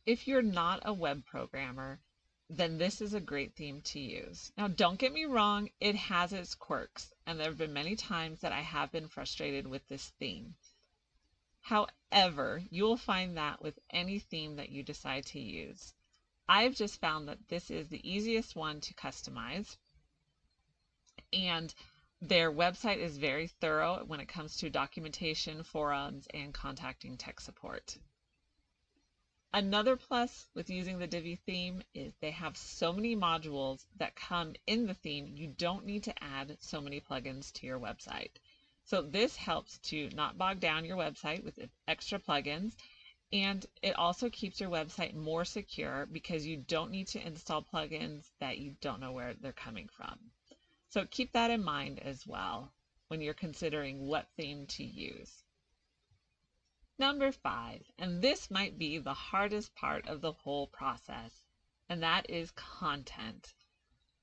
If 0.06 0.28
you're 0.28 0.42
not 0.42 0.82
a 0.86 0.94
web 0.94 1.26
programmer, 1.26 2.02
then 2.50 2.80
this 2.80 3.00
is 3.00 3.14
a 3.14 3.20
great 3.20 3.56
theme 3.56 3.82
to 3.82 4.00
use. 4.00 4.52
Now, 4.58 4.68
don't 4.68 4.98
get 4.98 5.14
me 5.14 5.26
wrong, 5.26 5.70
it 5.80 5.96
has 5.96 6.34
its 6.34 6.56
quirks, 6.56 7.14
and 7.28 7.40
there 7.40 7.50
have 7.50 7.60
been 7.60 7.74
many 7.74 7.96
times 7.96 8.42
that 8.42 8.52
I 8.52 8.62
have 8.62 8.92
been 8.92 9.08
frustrated 9.08 9.68
with 9.68 9.88
this 9.88 10.10
theme. 10.18 10.56
However, 11.62 12.64
you 12.72 12.86
will 12.86 12.98
find 12.98 13.38
that 13.38 13.62
with 13.62 13.78
any 13.92 14.18
theme 14.18 14.56
that 14.56 14.70
you 14.70 14.82
decide 14.82 15.28
to 15.28 15.40
use. 15.40 15.94
I've 16.52 16.74
just 16.74 17.00
found 17.00 17.28
that 17.28 17.48
this 17.48 17.70
is 17.70 17.90
the 17.90 18.10
easiest 18.10 18.56
one 18.56 18.82
to 18.82 18.94
customize. 18.96 19.78
And 21.32 21.72
their 22.22 22.52
website 22.52 22.98
is 22.98 23.20
very 23.20 23.46
thorough 23.46 24.04
when 24.08 24.20
it 24.20 24.28
comes 24.28 24.58
to 24.58 24.72
documentation, 24.72 25.62
forums, 25.62 26.28
and 26.34 26.52
contacting 26.52 27.18
tech 27.18 27.40
support. 27.40 27.96
Another 29.54 29.96
plus 29.96 30.48
with 30.56 30.72
using 30.72 30.98
the 30.98 31.06
Divi 31.06 31.36
theme 31.36 31.84
is 31.94 32.16
they 32.16 32.32
have 32.32 32.58
so 32.58 32.94
many 32.94 33.16
modules 33.16 33.86
that 33.98 34.16
come 34.16 34.56
in 34.66 34.88
the 34.88 34.96
theme, 34.96 35.28
you 35.28 35.48
don't 35.48 35.86
need 35.86 36.06
to 36.06 36.24
add 36.24 36.58
so 36.62 36.82
many 36.82 37.00
plugins 37.00 37.54
to 37.54 37.68
your 37.68 37.80
website. 37.80 38.32
So 38.86 39.04
this 39.04 39.36
helps 39.36 39.78
to 39.90 40.10
not 40.16 40.40
bog 40.40 40.60
down 40.60 40.84
your 40.84 40.98
website 40.98 41.44
with 41.44 41.60
extra 41.88 42.18
plugins 42.18 42.74
And 43.32 43.66
it 43.84 43.96
also 43.96 44.30
keeps 44.30 44.60
your 44.60 44.72
website 44.72 45.14
more 45.14 45.46
secure 45.46 46.08
because 46.12 46.46
you 46.48 46.58
don't 46.58 46.90
need 46.90 47.08
to 47.10 47.26
install 47.26 47.62
plugins 47.62 48.24
that 48.40 48.58
you 48.58 48.76
don't 48.82 49.00
know 49.00 49.12
where 49.12 49.36
they're 49.36 49.52
coming 49.52 49.88
from. 49.88 50.18
So 50.90 51.06
keep 51.06 51.34
that 51.34 51.52
in 51.52 51.64
mind 51.64 52.00
as 52.00 52.26
well 52.26 52.74
when 53.08 53.22
you're 53.22 53.36
considering 53.36 54.08
what 54.08 54.28
theme 54.36 54.66
to 54.68 54.84
use. 54.84 55.44
Number 56.98 57.32
five, 57.32 57.84
and 57.98 58.22
this 58.22 58.50
might 58.50 58.78
be 58.78 58.98
the 58.98 59.14
hardest 59.14 59.74
part 59.76 60.08
of 60.08 60.22
the 60.22 60.34
whole 60.34 60.68
process, 60.68 61.32
and 61.88 62.04
that 62.04 62.30
is 62.30 62.52
content. 62.52 63.54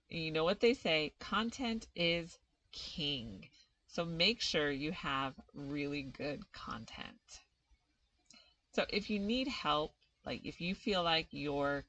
You 0.09 0.31
know 0.31 0.45
what 0.45 0.61
they 0.61 0.75
say 0.75 1.15
content 1.19 1.87
is 1.95 2.39
king. 2.73 3.49
So 3.87 4.05
make 4.05 4.41
sure 4.41 4.71
you 4.71 4.93
have 4.93 5.35
really 5.55 6.03
good 6.03 6.53
content. 6.53 7.41
So 8.77 8.85
if 8.91 9.09
you 9.09 9.19
need 9.19 9.49
help, 9.49 9.95
like 10.27 10.43
if 10.45 10.61
you 10.61 10.75
feel 10.75 11.03
like 11.03 11.29
your 11.31 11.87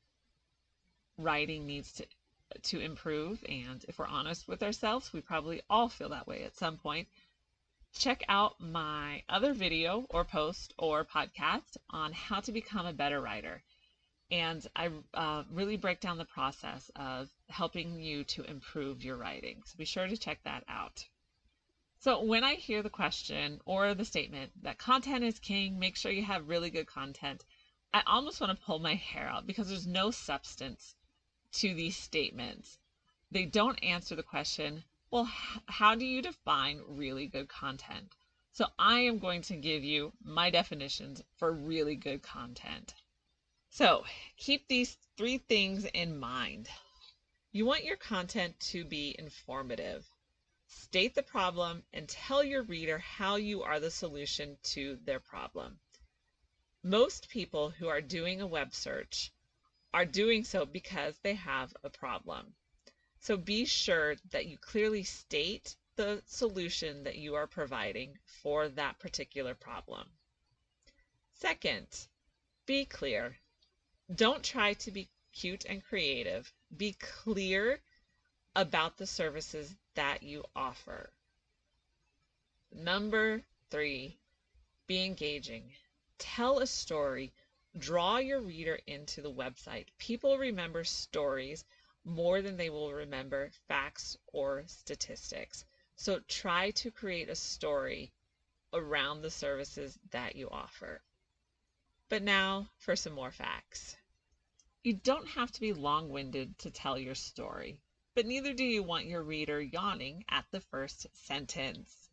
writing 1.18 1.68
needs 1.68 1.92
to 1.92 2.06
to 2.62 2.80
improve 2.80 3.44
and 3.50 3.84
if 3.90 4.00
we're 4.00 4.08
honest 4.08 4.48
with 4.48 4.64
ourselves, 4.64 5.12
we 5.12 5.20
probably 5.20 5.62
all 5.70 5.90
feel 5.90 6.08
that 6.08 6.28
way 6.28 6.44
at 6.44 6.56
some 6.56 6.78
point. 6.78 7.10
Check 7.94 8.24
out 8.30 8.62
my 8.62 9.22
other 9.28 9.52
video 9.52 10.06
or 10.10 10.24
post 10.24 10.74
or 10.78 11.04
podcast 11.04 11.76
on 11.90 12.14
how 12.14 12.40
to 12.40 12.54
become 12.54 12.86
a 12.86 12.94
better 12.94 13.20
writer. 13.20 13.62
And 14.32 14.66
I 14.74 14.90
uh, 15.14 15.44
really 15.52 15.76
break 15.76 16.00
down 16.00 16.18
the 16.18 16.24
process 16.24 16.90
of 16.96 17.30
helping 17.50 18.00
you 18.00 18.24
to 18.24 18.44
improve 18.44 19.04
your 19.04 19.18
writing. 19.18 19.62
So 19.66 19.76
be 19.78 19.84
sure 19.84 20.08
to 20.08 20.16
check 20.16 20.40
that 20.46 20.64
out. 20.70 21.04
So 22.00 22.22
when 22.22 22.44
I 22.44 22.54
hear 22.54 22.84
the 22.84 22.90
question 22.92 23.60
or 23.66 23.96
the 23.96 24.06
statement 24.06 24.52
that 24.62 24.78
content 24.78 25.24
is 25.24 25.40
king, 25.40 25.80
make 25.80 25.96
sure 25.96 26.12
you 26.12 26.24
have 26.24 26.48
really 26.48 26.70
good 26.70 26.86
content, 26.86 27.44
I 27.92 28.04
almost 28.06 28.40
want 28.40 28.58
to 28.58 28.66
pull 28.66 28.78
my 28.78 28.94
hair 28.94 29.28
out 29.28 29.48
because 29.48 29.68
there's 29.68 29.88
no 29.88 30.12
substance 30.12 30.96
to 31.54 31.74
these 31.74 31.98
statements. 31.98 32.78
They 33.32 33.46
don't 33.46 33.84
answer 33.84 34.16
the 34.16 34.24
question, 34.24 34.84
well, 35.10 35.26
how 35.66 35.96
do 35.96 36.06
you 36.06 36.22
define 36.22 36.82
really 36.88 37.26
good 37.26 37.48
content? 37.48 38.14
So 38.52 38.68
I 38.78 39.00
am 39.00 39.20
going 39.20 39.42
to 39.44 39.56
give 39.56 39.84
you 39.84 40.14
my 40.24 40.50
definitions 40.50 41.24
for 41.38 41.52
really 41.52 41.96
good 41.96 42.22
content. 42.22 42.94
So 43.70 44.06
keep 44.38 44.68
these 44.68 44.98
three 45.18 45.40
things 45.40 45.86
in 45.86 46.20
mind. 46.20 46.70
You 47.52 47.66
want 47.66 47.86
your 47.86 47.98
content 47.98 48.60
to 48.72 48.86
be 48.86 49.16
informative. 49.18 50.08
State 50.68 51.16
the 51.16 51.24
problem 51.24 51.84
and 51.94 52.10
tell 52.10 52.44
your 52.44 52.64
reader 52.64 52.98
how 52.98 53.36
you 53.36 53.64
are 53.64 53.80
the 53.80 53.92
solution 53.92 54.58
to 54.64 54.98
their 55.06 55.20
problem. 55.20 55.80
Most 56.84 57.30
people 57.30 57.70
who 57.70 57.88
are 57.88 58.02
doing 58.02 58.42
a 58.42 58.48
web 58.48 58.74
search 58.74 59.32
are 59.94 60.06
doing 60.06 60.44
so 60.44 60.66
because 60.66 61.18
they 61.20 61.36
have 61.36 61.76
a 61.84 61.90
problem. 61.90 62.54
So 63.20 63.38
be 63.38 63.66
sure 63.66 64.16
that 64.32 64.46
you 64.46 64.58
clearly 64.58 65.04
state 65.04 65.76
the 65.96 66.22
solution 66.26 67.04
that 67.04 67.18
you 67.18 67.36
are 67.36 67.48
providing 67.48 68.20
for 68.26 68.70
that 68.70 69.00
particular 69.00 69.56
problem. 69.56 70.08
Second, 71.34 71.88
be 72.66 72.86
clear. 72.86 73.38
Don't 74.14 74.44
try 74.44 74.74
to 74.74 74.92
be 74.92 75.10
cute 75.34 75.66
and 75.66 75.84
creative. 75.84 76.54
Be 76.76 76.94
clear 76.94 77.82
about 78.58 78.98
the 78.98 79.06
services 79.06 79.72
that 79.94 80.24
you 80.24 80.44
offer. 80.56 81.12
Number 82.74 83.44
three, 83.70 84.18
be 84.88 85.06
engaging. 85.06 85.72
Tell 86.18 86.58
a 86.58 86.66
story. 86.66 87.32
Draw 87.78 88.18
your 88.18 88.42
reader 88.42 88.80
into 88.88 89.22
the 89.22 89.32
website. 89.32 89.86
People 90.00 90.40
remember 90.40 90.84
stories 90.84 91.64
more 92.04 92.42
than 92.42 92.58
they 92.58 92.72
will 92.72 92.92
remember 92.92 93.52
facts 93.68 94.18
or 94.34 94.64
statistics. 94.66 95.64
So 95.96 96.20
try 96.28 96.72
to 96.72 96.90
create 96.90 97.30
a 97.30 97.36
story 97.36 98.12
around 98.74 99.22
the 99.22 99.30
services 99.30 100.00
that 100.10 100.36
you 100.36 100.50
offer. 100.50 101.04
But 102.10 102.24
now 102.24 102.72
for 102.80 102.96
some 102.96 103.14
more 103.14 103.32
facts. 103.32 103.96
You 104.84 104.94
don't 104.94 105.28
have 105.28 105.52
to 105.52 105.62
be 105.62 105.74
long 105.74 106.10
winded 106.10 106.58
to 106.60 106.72
tell 106.72 106.98
your 106.98 107.14
story 107.14 107.80
but 108.18 108.26
neither 108.26 108.52
do 108.52 108.64
you 108.64 108.82
want 108.82 109.06
your 109.06 109.22
reader 109.22 109.62
yawning 109.62 110.26
at 110.28 110.44
the 110.50 110.60
first 110.60 111.06
sentence. 111.28 112.10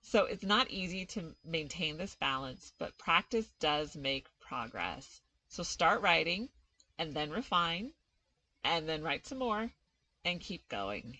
So 0.00 0.26
it's 0.26 0.44
not 0.44 0.70
easy 0.70 1.06
to 1.06 1.34
maintain 1.44 1.96
this 1.96 2.14
balance, 2.14 2.72
but 2.78 2.96
practice 2.98 3.50
does 3.58 3.96
make 3.96 4.28
progress. 4.38 5.20
So 5.48 5.64
start 5.64 6.02
writing 6.02 6.50
and 7.00 7.14
then 7.14 7.32
refine 7.32 7.90
and 8.62 8.88
then 8.88 9.02
write 9.02 9.26
some 9.26 9.38
more 9.38 9.72
and 10.24 10.40
keep 10.40 10.68
going. 10.68 11.18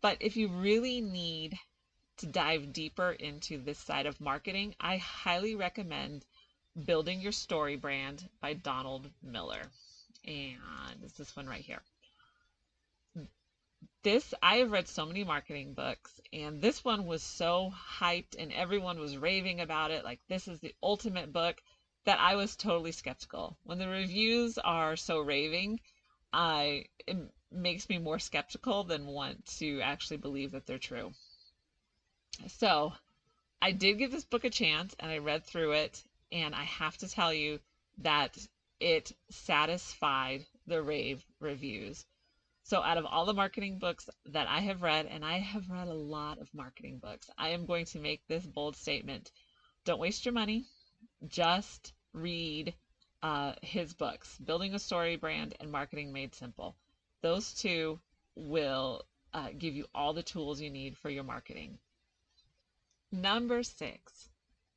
But 0.00 0.18
if 0.20 0.36
you 0.36 0.46
really 0.46 1.00
need 1.00 1.58
to 2.18 2.26
dive 2.26 2.72
deeper 2.72 3.10
into 3.10 3.58
this 3.58 3.80
side 3.80 4.06
of 4.06 4.20
marketing, 4.20 4.76
I 4.78 4.98
highly 4.98 5.56
recommend 5.56 6.24
Building 6.84 7.20
Your 7.20 7.32
Story 7.32 7.74
Brand 7.74 8.28
by 8.40 8.54
Donald 8.54 9.10
Miller. 9.20 9.62
And 10.24 11.02
it's 11.02 11.14
this 11.14 11.34
one 11.34 11.48
right 11.48 11.64
here 11.64 11.82
this 14.02 14.32
I 14.42 14.56
have 14.56 14.70
read 14.70 14.88
so 14.88 15.04
many 15.04 15.24
marketing 15.24 15.74
books 15.74 16.20
and 16.32 16.60
this 16.60 16.84
one 16.84 17.06
was 17.06 17.22
so 17.22 17.72
hyped 17.98 18.34
and 18.38 18.52
everyone 18.52 18.98
was 18.98 19.16
raving 19.16 19.60
about 19.60 19.90
it 19.90 20.04
like 20.04 20.20
this 20.28 20.48
is 20.48 20.60
the 20.60 20.74
ultimate 20.82 21.32
book 21.32 21.60
that 22.04 22.18
I 22.18 22.36
was 22.36 22.56
totally 22.56 22.92
skeptical. 22.92 23.58
When 23.62 23.78
the 23.78 23.88
reviews 23.88 24.56
are 24.58 24.96
so 24.96 25.20
raving, 25.20 25.80
I 26.32 26.86
it 27.06 27.16
makes 27.50 27.88
me 27.88 27.98
more 27.98 28.18
skeptical 28.18 28.84
than 28.84 29.06
want 29.06 29.44
to 29.58 29.80
actually 29.82 30.16
believe 30.16 30.52
that 30.52 30.66
they're 30.66 30.78
true. 30.78 31.12
So, 32.46 32.94
I 33.60 33.72
did 33.72 33.98
give 33.98 34.12
this 34.12 34.24
book 34.24 34.44
a 34.44 34.50
chance 34.50 34.94
and 34.98 35.10
I 35.10 35.18
read 35.18 35.44
through 35.44 35.72
it 35.72 36.02
and 36.32 36.54
I 36.54 36.64
have 36.64 36.96
to 36.98 37.08
tell 37.08 37.34
you 37.34 37.60
that 37.98 38.38
it 38.78 39.12
satisfied 39.28 40.46
the 40.66 40.80
rave 40.80 41.22
reviews. 41.38 42.06
So, 42.70 42.84
out 42.84 42.98
of 42.98 43.04
all 43.04 43.24
the 43.24 43.34
marketing 43.34 43.80
books 43.80 44.08
that 44.26 44.46
I 44.46 44.60
have 44.60 44.82
read, 44.82 45.06
and 45.06 45.24
I 45.24 45.38
have 45.38 45.68
read 45.68 45.88
a 45.88 45.92
lot 45.92 46.38
of 46.38 46.54
marketing 46.54 47.00
books, 47.02 47.28
I 47.36 47.48
am 47.48 47.66
going 47.66 47.86
to 47.86 47.98
make 47.98 48.24
this 48.28 48.46
bold 48.46 48.76
statement. 48.76 49.32
Don't 49.84 49.98
waste 49.98 50.24
your 50.24 50.34
money. 50.34 50.66
Just 51.26 51.92
read 52.12 52.72
uh, 53.24 53.54
his 53.62 53.92
books, 53.92 54.38
Building 54.38 54.72
a 54.72 54.78
Story 54.78 55.16
Brand 55.16 55.56
and 55.58 55.72
Marketing 55.72 56.12
Made 56.12 56.32
Simple. 56.32 56.76
Those 57.22 57.54
two 57.54 57.98
will 58.36 59.02
uh, 59.34 59.48
give 59.58 59.74
you 59.74 59.86
all 59.92 60.12
the 60.12 60.22
tools 60.22 60.60
you 60.60 60.70
need 60.70 60.96
for 60.96 61.10
your 61.10 61.24
marketing. 61.24 61.76
Number 63.10 63.64
six, 63.64 64.30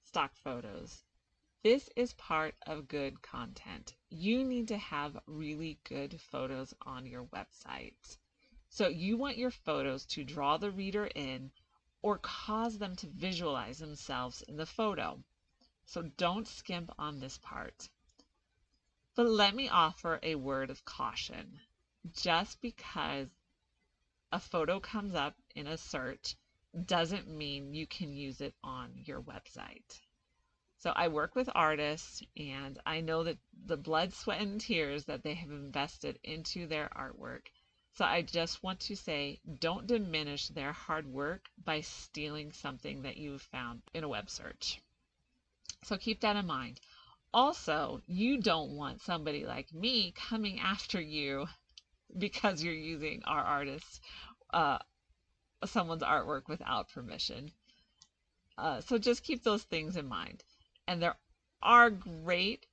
stock 0.05 0.31
photos. 0.43 1.03
This 1.63 1.89
is 1.95 2.11
part 2.15 2.55
of 2.67 2.89
good 2.89 3.21
content. 3.21 3.95
You 4.09 4.43
need 4.43 4.67
to 4.67 4.77
have 4.77 5.23
really 5.27 5.79
good 5.85 6.19
photos 6.19 6.73
on 6.81 7.05
your 7.05 7.23
website. 7.23 8.17
So 8.67 8.89
you 8.89 9.15
want 9.15 9.37
your 9.37 9.51
photos 9.51 10.05
to 10.07 10.25
draw 10.25 10.57
the 10.57 10.71
reader 10.71 11.05
in 11.05 11.51
or 12.01 12.17
cause 12.17 12.77
them 12.77 12.97
to 12.97 13.07
visualize 13.07 13.79
themselves 13.79 14.41
in 14.41 14.57
the 14.57 14.65
photo. 14.65 15.23
So 15.85 16.01
don't 16.01 16.45
skimp 16.49 16.91
on 16.99 17.21
this 17.21 17.37
part. 17.37 17.87
But 19.15 19.27
let 19.27 19.55
me 19.55 19.69
offer 19.69 20.19
a 20.21 20.35
word 20.35 20.69
of 20.69 20.83
caution. 20.83 21.61
Just 22.11 22.59
because 22.59 23.29
a 24.33 24.39
photo 24.41 24.81
comes 24.81 25.15
up 25.15 25.37
in 25.55 25.67
a 25.67 25.77
search 25.77 26.35
doesn't 26.85 27.29
mean 27.29 27.73
you 27.73 27.87
can 27.87 28.11
use 28.11 28.41
it 28.41 28.53
on 28.65 28.91
your 29.05 29.21
website. 29.21 30.01
So 30.83 30.91
I 30.97 31.07
work 31.07 31.33
with 31.33 31.49
artists 31.55 32.21
and 32.35 32.77
I 32.85 32.99
know 32.99 33.23
that 33.23 33.37
the 33.67 33.77
blood, 33.77 34.13
sweat, 34.13 34.41
and 34.41 34.59
tears 34.59 35.05
that 35.05 35.23
they 35.23 35.33
have 35.33 35.49
invested 35.49 36.19
into 36.25 36.67
their 36.67 36.89
artwork. 36.93 37.47
So 37.93 38.03
I 38.03 38.21
just 38.21 38.61
want 38.63 38.81
to 38.81 38.95
say 38.97 39.39
don't 39.59 39.87
diminish 39.87 40.49
their 40.49 40.73
hard 40.73 41.07
work 41.07 41.47
by 41.63 41.79
stealing 41.79 42.51
something 42.51 43.03
that 43.03 43.15
you've 43.15 43.43
found 43.43 43.81
in 43.93 44.03
a 44.03 44.09
web 44.09 44.29
search. 44.29 44.81
So 45.85 45.95
keep 45.97 46.19
that 46.19 46.35
in 46.35 46.47
mind. 46.47 46.81
Also, 47.33 48.01
you 48.05 48.41
don't 48.41 48.75
want 48.75 49.01
somebody 49.01 49.45
like 49.45 49.73
me 49.73 50.11
coming 50.11 50.59
after 50.59 50.99
you 50.99 51.47
because 52.17 52.61
you're 52.61 52.73
using 52.73 53.23
our 53.23 53.41
artist, 53.41 54.01
uh, 54.51 54.79
someone's 55.63 56.03
artwork 56.03 56.49
without 56.49 56.89
permission. 56.89 57.53
Uh, 58.57 58.81
so 58.81 58.97
just 58.97 59.23
keep 59.23 59.43
those 59.43 59.63
things 59.63 59.95
in 59.95 60.05
mind 60.05 60.43
and 60.87 61.01
there 61.01 61.15
are 61.61 61.89
great 61.89 62.65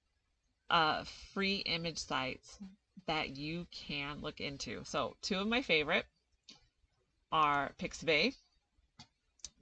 uh, 0.68 1.04
free 1.32 1.56
image 1.56 1.98
sites 1.98 2.58
that 3.06 3.30
you 3.36 3.66
can 3.70 4.20
look 4.20 4.40
into. 4.40 4.84
So 4.84 5.16
two 5.22 5.38
of 5.38 5.46
my 5.46 5.62
favorite 5.62 6.06
are 7.32 7.72
Pixabay. 7.78 8.34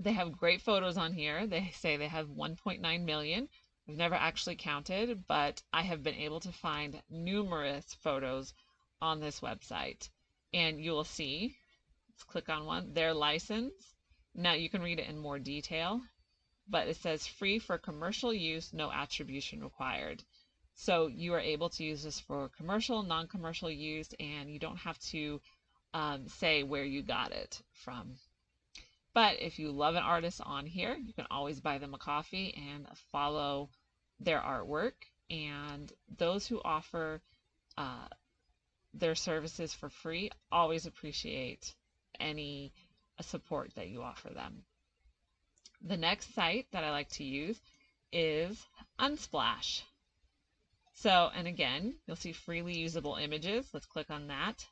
They 0.01 0.13
have 0.13 0.39
great 0.39 0.63
photos 0.63 0.97
on 0.97 1.13
here. 1.13 1.47
They 1.47 1.71
say 1.75 1.97
they 1.97 2.09
have 2.09 2.29
1.9 2.29 3.05
million, 3.05 3.49
I've 3.89 3.97
never 3.97 4.17
actually 4.17 4.57
counted, 4.57 5.27
but 5.27 5.63
I 5.73 5.81
have 5.81 6.03
been 6.03 6.15
able 6.15 6.41
to 6.41 6.53
find 6.53 7.03
numerous 7.09 7.95
photos 7.95 8.53
on 9.01 9.19
this 9.19 9.41
website. 9.41 10.11
And 10.53 10.79
you 10.79 10.91
will 10.91 11.05
see, 11.05 11.57
let's 12.11 12.25
click 12.25 12.51
on 12.51 12.67
one, 12.67 12.93
their 12.93 13.15
license. 13.15 13.95
Now 14.35 14.53
you 14.53 14.69
can 14.69 14.83
read 14.83 14.99
it 14.99 15.09
in 15.09 15.19
more 15.19 15.39
detail, 15.39 16.03
but 16.69 16.89
it 16.89 16.97
says 16.97 17.27
free 17.27 17.59
for 17.59 17.79
commercial 17.79 18.33
use, 18.33 18.73
no 18.73 18.91
attribution 18.93 19.63
required. 19.63 20.23
So 20.75 21.09
you 21.09 21.35
are 21.35 21.41
able 21.41 21.71
to 21.71 21.85
use 21.85 22.03
this 22.03 22.21
for 22.21 22.51
commercial, 22.57 23.03
non-commercial 23.03 23.71
use, 23.71 24.09
and 24.21 24.51
you 24.51 24.59
don't 24.59 24.77
have 24.77 24.99
to 25.11 25.41
um, 25.95 26.29
say 26.29 26.63
where 26.63 26.85
you 26.85 27.03
got 27.03 27.33
it 27.33 27.61
from. 27.73 28.15
But 29.15 29.43
if 29.43 29.59
you 29.59 29.73
love 29.73 29.97
an 29.97 30.03
artist 30.03 30.41
on 30.45 30.67
here, 30.67 30.95
you 30.95 31.13
can 31.13 31.27
always 31.31 31.61
buy 31.61 31.79
them 31.79 31.95
a 31.95 31.99
coffee 31.99 32.55
and 32.57 32.87
follow 33.11 33.71
their 34.21 34.39
artwork. 34.39 34.93
And 35.31 35.93
those 36.17 36.47
who 36.47 36.61
offer 36.65 37.21
uh, 37.77 38.09
their 38.95 39.15
services 39.15 39.75
for 39.75 39.89
free 39.89 40.31
always 40.53 40.87
appreciate 40.87 41.75
any 42.21 42.73
support 43.21 43.75
that 43.75 43.89
you 43.89 44.03
offer 44.03 44.31
them. 44.31 44.63
The 45.83 45.97
next 45.97 46.35
site 46.35 46.67
that 46.73 46.85
I 46.85 46.91
like 46.91 47.09
to 47.11 47.25
use 47.25 47.61
is 48.13 48.67
Unsplash. 48.99 49.83
So, 50.95 51.31
and 51.35 51.47
again, 51.47 51.95
you'll 52.07 52.17
see 52.17 52.33
freely 52.33 52.77
usable 52.77 53.15
images. 53.15 53.73
Let's 53.73 53.87
click 53.87 54.11
on 54.11 54.27
that. 54.29 54.67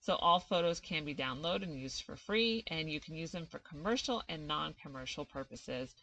So 0.00 0.16
all 0.16 0.40
photos 0.40 0.80
can 0.80 1.04
be 1.04 1.14
downloaded 1.14 1.64
and 1.64 1.78
used 1.78 2.02
for 2.02 2.16
free, 2.16 2.64
and 2.66 2.90
you 2.90 3.00
can 3.00 3.14
use 3.14 3.32
them 3.32 3.46
for 3.46 3.58
commercial 3.60 4.22
and 4.28 4.46
non-commercial 4.46 5.24
purposes. 5.24 5.94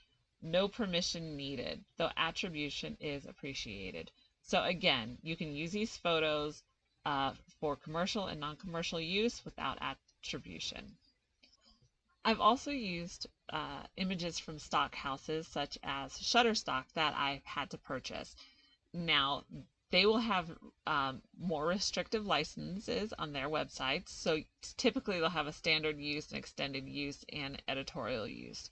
No 0.42 0.68
permission 0.68 1.36
needed, 1.36 1.84
though 1.98 2.12
attribution 2.16 2.98
is 3.00 3.26
appreciated. 3.26 4.12
So 4.42 4.64
again, 4.64 5.18
you 5.22 5.36
can 5.36 5.54
use 5.54 5.72
these 5.72 5.98
photos 5.98 6.64
uh, 7.06 7.34
for 7.60 7.76
commercial 7.76 8.28
and 8.28 8.40
non-commercial 8.40 9.00
use 9.00 9.44
without 9.44 9.80
attribution. 9.82 10.98
I've 12.26 12.40
also 12.40 12.72
used 12.72 13.28
uh, 13.50 13.84
images 13.98 14.38
from 14.40 14.60
stock 14.60 14.94
houses 14.94 15.48
such 15.48 15.78
as 15.84 16.12
Shutterstock 16.14 16.86
that 16.94 17.16
I've 17.16 17.46
had 17.46 17.72
to 17.72 17.78
purchase. 17.78 18.36
Now, 18.94 19.46
they 19.92 20.06
will 20.06 20.20
have 20.20 20.52
um, 20.86 21.22
more 21.40 21.66
restrictive 21.66 22.26
licenses 22.26 23.14
on 23.18 23.34
their 23.34 23.50
websites. 23.50 24.10
So 24.10 24.40
typically 24.78 25.20
they'll 25.20 25.30
have 25.30 25.48
a 25.48 25.54
standard 25.54 26.00
use, 26.00 26.32
an 26.32 26.38
extended 26.38 26.88
use, 26.88 27.24
and 27.32 27.62
editorial 27.68 28.28
use. 28.28 28.70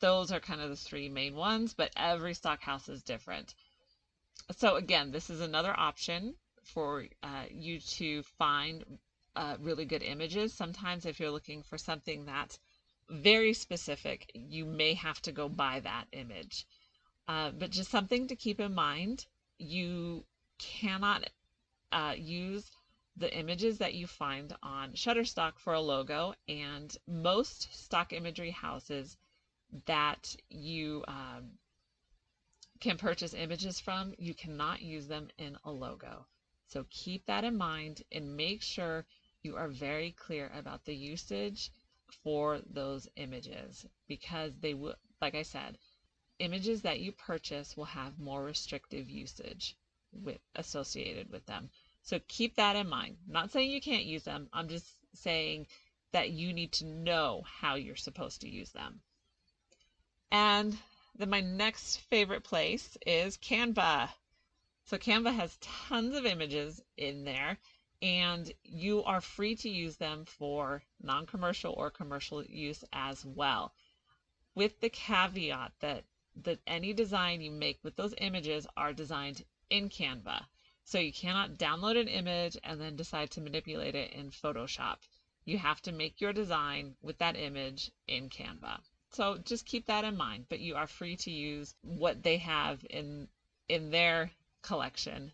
Those 0.00 0.30
are 0.30 0.40
kind 0.40 0.60
of 0.60 0.70
the 0.70 0.76
three 0.76 1.08
main 1.08 1.34
ones, 1.34 1.74
but 1.74 1.92
every 1.96 2.34
stock 2.34 2.60
house 2.60 2.88
is 2.88 3.02
different. 3.02 3.54
So 4.56 4.76
again, 4.76 5.10
this 5.10 5.30
is 5.30 5.40
another 5.40 5.74
option 5.76 6.36
for 6.62 7.06
uh, 7.22 7.44
you 7.50 7.80
to 7.80 8.22
find 8.38 8.84
uh, 9.36 9.56
really 9.60 9.84
good 9.84 10.02
images. 10.02 10.52
Sometimes 10.52 11.06
if 11.06 11.20
you're 11.20 11.30
looking 11.30 11.62
for 11.62 11.78
something 11.78 12.24
that's 12.24 12.58
very 13.08 13.52
specific, 13.52 14.30
you 14.34 14.64
may 14.64 14.94
have 14.94 15.20
to 15.22 15.32
go 15.32 15.48
buy 15.48 15.80
that 15.80 16.06
image. 16.12 16.66
Uh, 17.28 17.50
but 17.50 17.70
just 17.70 17.90
something 17.90 18.26
to 18.26 18.36
keep 18.36 18.60
in 18.60 18.74
mind, 18.74 19.26
you 19.58 20.24
cannot 20.58 21.30
uh, 21.92 22.14
use 22.16 22.70
the 23.16 23.32
images 23.36 23.78
that 23.78 23.94
you 23.94 24.06
find 24.06 24.54
on 24.62 24.92
Shutterstock 24.92 25.58
for 25.58 25.72
a 25.72 25.80
logo, 25.80 26.34
and 26.48 26.96
most 27.06 27.68
stock 27.74 28.12
imagery 28.12 28.50
houses 28.50 29.16
that 29.86 30.36
you 30.50 31.02
um, 31.08 31.52
can 32.80 32.96
purchase 32.96 33.34
images 33.34 33.80
from, 33.80 34.14
you 34.18 34.34
cannot 34.34 34.82
use 34.82 35.06
them 35.08 35.28
in 35.38 35.56
a 35.64 35.70
logo. 35.70 36.26
So 36.66 36.84
keep 36.90 37.26
that 37.26 37.44
in 37.44 37.56
mind 37.56 38.02
and 38.12 38.36
make 38.36 38.62
sure 38.62 39.06
you 39.42 39.56
are 39.56 39.68
very 39.68 40.12
clear 40.12 40.50
about 40.54 40.84
the 40.84 40.94
usage 40.94 41.70
for 42.22 42.60
those 42.70 43.08
images 43.16 43.86
because 44.08 44.52
they 44.60 44.74
will, 44.74 44.94
like 45.20 45.34
I 45.34 45.42
said, 45.42 45.78
images 46.38 46.82
that 46.82 47.00
you 47.00 47.12
purchase 47.12 47.76
will 47.76 47.84
have 47.84 48.18
more 48.18 48.42
restrictive 48.42 49.08
usage 49.08 49.76
with 50.12 50.38
associated 50.54 51.30
with 51.30 51.46
them. 51.46 51.70
So 52.02 52.20
keep 52.28 52.56
that 52.56 52.76
in 52.76 52.88
mind. 52.88 53.16
I'm 53.26 53.32
not 53.32 53.50
saying 53.50 53.70
you 53.70 53.80
can't 53.80 54.04
use 54.04 54.24
them. 54.24 54.48
I'm 54.52 54.68
just 54.68 54.86
saying 55.14 55.66
that 56.12 56.30
you 56.30 56.52
need 56.52 56.72
to 56.72 56.86
know 56.86 57.42
how 57.44 57.74
you're 57.74 57.96
supposed 57.96 58.42
to 58.42 58.48
use 58.48 58.70
them. 58.70 59.00
And 60.30 60.76
then 61.16 61.30
my 61.30 61.40
next 61.40 61.98
favorite 62.10 62.44
place 62.44 62.96
is 63.06 63.36
Canva. 63.36 64.10
So 64.84 64.98
Canva 64.98 65.34
has 65.34 65.58
tons 65.60 66.14
of 66.14 66.26
images 66.26 66.80
in 66.96 67.24
there 67.24 67.58
and 68.02 68.52
you 68.62 69.02
are 69.04 69.20
free 69.20 69.56
to 69.56 69.68
use 69.68 69.96
them 69.96 70.24
for 70.24 70.82
non-commercial 71.02 71.72
or 71.72 71.90
commercial 71.90 72.44
use 72.44 72.84
as 72.92 73.24
well. 73.24 73.72
With 74.54 74.80
the 74.80 74.90
caveat 74.90 75.72
that 75.80 76.04
that 76.42 76.60
any 76.66 76.92
design 76.92 77.40
you 77.40 77.50
make 77.50 77.82
with 77.82 77.96
those 77.96 78.14
images 78.18 78.66
are 78.76 78.92
designed 78.92 79.42
in 79.70 79.88
Canva. 79.88 80.44
So 80.84 80.98
you 80.98 81.12
cannot 81.12 81.54
download 81.54 81.98
an 81.98 82.08
image 82.08 82.58
and 82.62 82.80
then 82.80 82.96
decide 82.96 83.30
to 83.32 83.40
manipulate 83.40 83.94
it 83.94 84.12
in 84.12 84.30
Photoshop. 84.30 84.98
You 85.44 85.58
have 85.58 85.80
to 85.82 85.92
make 85.92 86.20
your 86.20 86.32
design 86.32 86.94
with 87.00 87.18
that 87.18 87.36
image 87.36 87.90
in 88.06 88.28
Canva. 88.28 88.80
So 89.10 89.38
just 89.38 89.64
keep 89.64 89.86
that 89.86 90.04
in 90.04 90.16
mind, 90.16 90.46
but 90.50 90.60
you 90.60 90.74
are 90.74 90.86
free 90.86 91.16
to 91.16 91.30
use 91.30 91.74
what 91.80 92.22
they 92.22 92.36
have 92.38 92.84
in 92.90 93.28
in 93.68 93.90
their 93.90 94.30
collection 94.62 95.32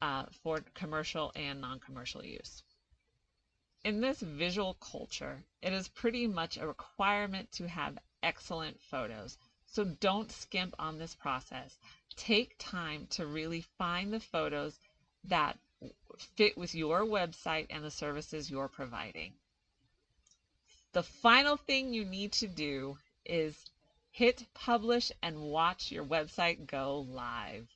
uh, 0.00 0.24
for 0.42 0.60
commercial 0.74 1.32
and 1.34 1.60
non-commercial 1.60 2.24
use. 2.24 2.62
In 3.84 4.00
this 4.00 4.20
visual 4.20 4.74
culture, 4.74 5.44
it 5.62 5.72
is 5.72 5.88
pretty 5.88 6.26
much 6.26 6.56
a 6.56 6.66
requirement 6.66 7.50
to 7.52 7.68
have 7.68 7.98
excellent 8.22 8.80
photos. 8.82 9.38
So 9.66 9.84
don't 9.84 10.32
skimp 10.32 10.74
on 10.78 10.98
this 10.98 11.14
process 11.14 11.78
take 12.18 12.56
time 12.58 13.06
to 13.06 13.26
really 13.26 13.60
find 13.78 14.12
the 14.12 14.20
photos 14.20 14.78
that 15.24 15.56
fit 16.34 16.58
with 16.58 16.74
your 16.74 17.02
website 17.02 17.66
and 17.70 17.84
the 17.84 17.90
services 17.90 18.50
you're 18.50 18.68
providing. 18.68 19.32
The 20.92 21.04
final 21.04 21.56
thing 21.56 21.92
you 21.92 22.04
need 22.04 22.32
to 22.32 22.48
do 22.48 22.98
is 23.24 23.54
hit 24.10 24.44
publish 24.52 25.12
and 25.22 25.40
watch 25.40 25.92
your 25.92 26.04
website 26.04 26.66
go 26.66 27.06
live. 27.08 27.68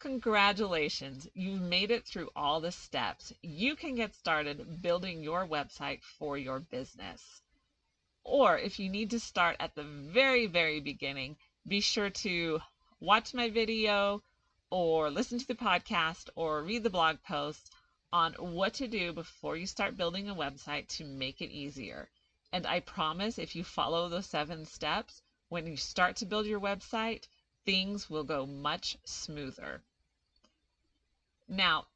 Congratulations, 0.00 1.28
you've 1.34 1.60
made 1.60 1.90
it 1.90 2.06
through 2.06 2.30
all 2.34 2.58
the 2.58 2.72
steps. 2.72 3.34
You 3.42 3.76
can 3.76 3.96
get 3.96 4.14
started 4.14 4.80
building 4.80 5.22
your 5.22 5.46
website 5.46 6.02
for 6.02 6.38
your 6.38 6.58
business. 6.58 7.42
Or 8.24 8.56
if 8.56 8.78
you 8.78 8.88
need 8.88 9.10
to 9.10 9.20
start 9.20 9.56
at 9.60 9.74
the 9.74 9.82
very, 9.82 10.46
very 10.46 10.80
beginning, 10.80 11.36
be 11.68 11.82
sure 11.82 12.08
to 12.08 12.60
watch 12.98 13.34
my 13.34 13.50
video 13.50 14.22
or 14.70 15.10
listen 15.10 15.38
to 15.38 15.46
the 15.46 15.54
podcast 15.54 16.30
or 16.34 16.62
read 16.62 16.82
the 16.82 16.88
blog 16.88 17.18
post 17.22 17.70
on 18.10 18.32
what 18.32 18.72
to 18.74 18.88
do 18.88 19.12
before 19.12 19.58
you 19.58 19.66
start 19.66 19.98
building 19.98 20.30
a 20.30 20.34
website 20.34 20.88
to 20.96 21.04
make 21.04 21.42
it 21.42 21.50
easier. 21.50 22.08
And 22.52 22.66
I 22.66 22.80
promise 22.80 23.38
if 23.38 23.54
you 23.54 23.64
follow 23.64 24.08
those 24.08 24.24
seven 24.24 24.64
steps, 24.64 25.20
when 25.50 25.66
you 25.66 25.76
start 25.76 26.16
to 26.16 26.26
build 26.26 26.46
your 26.46 26.60
website, 26.60 27.28
things 27.66 28.08
will 28.08 28.24
go 28.24 28.46
much 28.46 28.96
smoother. 29.04 29.82
Now, 31.52 31.88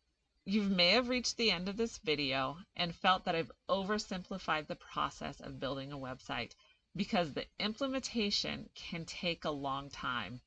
you 0.44 0.64
may 0.64 0.90
have 0.90 1.08
reached 1.08 1.36
the 1.36 1.52
end 1.52 1.68
of 1.68 1.76
this 1.76 1.98
video 1.98 2.58
and 2.74 2.92
felt 2.92 3.24
that 3.24 3.36
I've 3.36 3.52
oversimplified 3.68 4.66
the 4.66 4.74
process 4.74 5.40
of 5.40 5.60
building 5.60 5.92
a 5.92 5.96
website 5.96 6.56
because 6.96 7.32
the 7.32 7.46
implementation 7.60 8.68
can 8.74 9.04
take 9.04 9.44
a 9.44 9.52
long 9.52 9.90
time. 9.90 10.40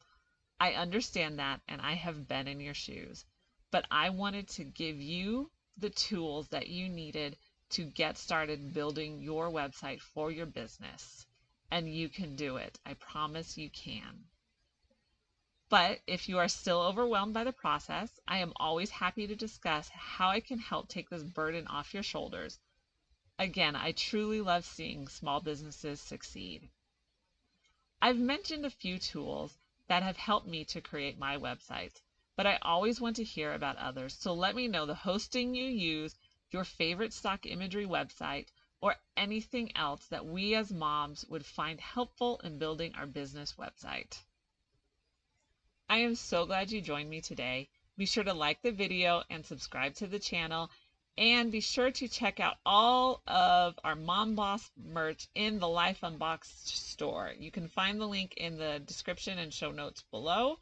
I 0.60 0.74
understand 0.74 1.40
that 1.40 1.62
and 1.70 1.82
I 1.82 1.94
have 1.94 2.28
been 2.28 2.50
in 2.50 2.60
your 2.60 2.74
shoes, 2.74 3.24
but 3.72 3.88
I 3.90 4.10
wanted 4.10 4.50
to 4.50 4.66
give 4.66 5.00
you 5.00 5.52
the 5.78 5.90
tools 5.90 6.50
that 6.50 6.68
you 6.68 6.90
needed 6.90 7.38
to 7.70 7.86
get 7.86 8.18
started 8.18 8.74
building 8.74 9.22
your 9.22 9.50
website 9.50 10.02
for 10.02 10.32
your 10.32 10.48
business. 10.48 11.26
And 11.72 11.88
you 11.88 12.10
can 12.10 12.36
do 12.36 12.58
it. 12.58 12.78
I 12.86 12.96
promise 12.96 13.58
you 13.58 13.70
can. 13.70 14.26
But 15.70 16.02
if 16.08 16.30
you 16.30 16.38
are 16.38 16.48
still 16.48 16.82
overwhelmed 16.82 17.34
by 17.34 17.44
the 17.44 17.52
process, 17.54 18.20
I 18.28 18.38
am 18.40 18.54
always 18.56 18.92
happy 18.92 19.28
to 19.28 19.36
discuss 19.36 19.90
how 19.90 20.30
I 20.30 20.40
can 20.40 20.60
help 20.60 20.88
take 20.88 21.10
this 21.10 21.24
burden 21.24 21.68
off 21.68 21.94
your 21.94 22.04
shoulders 22.04 22.60
Again, 23.40 23.76
I 23.76 23.92
truly 23.92 24.42
love 24.42 24.66
seeing 24.66 25.08
small 25.08 25.42
businesses 25.42 26.02
succeed. 26.02 26.72
I've 28.02 28.18
mentioned 28.18 28.66
a 28.66 28.72
few 28.72 28.98
tools 28.98 29.60
that 29.88 30.02
have 30.02 30.18
helped 30.18 30.48
me 30.48 30.66
to 30.66 30.82
create 30.82 31.20
my 31.20 31.38
websites, 31.38 32.02
but 32.36 32.48
I 32.48 32.58
always 32.64 33.00
want 33.00 33.16
to 33.18 33.24
hear 33.24 33.54
about 33.54 33.78
others, 33.78 34.16
so 34.16 34.34
let 34.34 34.56
me 34.56 34.68
know 34.68 34.88
the 34.88 34.96
hosting 34.96 35.54
you 35.54 35.66
use, 35.66 36.16
your 36.50 36.64
favorite 36.64 37.14
stock 37.14 37.46
imagery 37.46 37.86
website, 37.86 38.48
or 38.82 38.96
anything 39.16 39.76
else 39.76 40.08
that 40.08 40.26
we 40.26 40.56
as 40.56 40.72
moms 40.72 41.24
would 41.26 41.46
find 41.46 41.80
helpful 41.80 42.40
in 42.44 42.58
building 42.58 42.96
our 42.96 43.06
business 43.06 43.54
website. 43.54 44.24
I 45.90 46.00
am 46.00 46.16
so 46.16 46.46
glad 46.46 46.70
you 46.70 46.82
joined 46.82 47.10
me 47.10 47.22
today. 47.22 47.70
Be 47.98 48.06
sure 48.06 48.26
to 48.26 48.34
like 48.34 48.62
the 48.62 48.74
video 48.74 49.24
and 49.30 49.46
subscribe 49.46 49.94
to 49.96 50.08
the 50.08 50.20
channel. 50.20 50.70
And 51.18 51.50
be 51.50 51.62
sure 51.62 51.92
to 51.92 52.10
check 52.10 52.42
out 52.42 52.58
all 52.66 53.22
of 53.26 53.80
our 53.86 53.96
Mom 53.96 54.36
Boss 54.36 54.70
merch 54.76 55.30
in 55.34 55.60
the 55.60 55.68
Life 55.70 56.04
Unboxed 56.04 56.68
store. 56.68 57.34
You 57.40 57.52
can 57.52 57.70
find 57.70 58.02
the 58.02 58.06
link 58.06 58.34
in 58.36 58.58
the 58.58 58.80
description 58.80 59.40
and 59.40 59.54
show 59.54 59.72
notes 59.72 60.04
below 60.12 60.60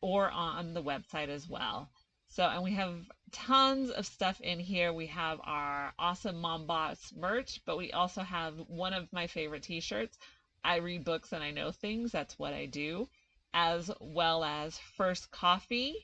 or 0.00 0.28
on 0.28 0.74
the 0.74 0.82
website 0.82 1.28
as 1.28 1.48
well. 1.48 1.88
So, 2.26 2.44
and 2.44 2.64
we 2.64 2.72
have 2.72 3.08
tons 3.30 3.90
of 3.90 4.04
stuff 4.04 4.40
in 4.40 4.58
here. 4.58 4.92
We 4.92 5.06
have 5.06 5.40
our 5.44 5.94
awesome 5.96 6.40
Mom 6.40 6.66
Boss 6.66 7.12
merch, 7.16 7.60
but 7.64 7.78
we 7.78 7.92
also 7.92 8.22
have 8.22 8.58
one 8.66 8.94
of 8.94 9.12
my 9.12 9.28
favorite 9.28 9.62
t 9.62 9.78
shirts. 9.78 10.18
I 10.64 10.76
read 10.76 11.04
books 11.04 11.32
and 11.32 11.42
I 11.42 11.52
know 11.52 11.70
things. 11.70 12.10
That's 12.10 12.36
what 12.36 12.52
I 12.52 12.66
do. 12.66 13.08
As 13.52 13.90
well 14.00 14.44
as 14.44 14.78
First 14.78 15.30
Coffee, 15.30 15.94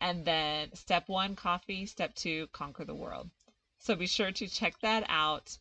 and 0.00 0.24
then 0.24 0.74
step 0.74 1.08
one, 1.08 1.36
coffee. 1.36 1.86
Step 1.86 2.14
two, 2.14 2.48
conquer 2.48 2.84
the 2.84 2.94
world. 2.94 3.30
So 3.78 3.94
be 3.94 4.06
sure 4.06 4.32
to 4.32 4.48
check 4.48 4.80
that 4.80 5.04
out, 5.08 5.58